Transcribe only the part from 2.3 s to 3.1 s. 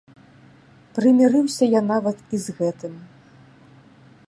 і з гэтым.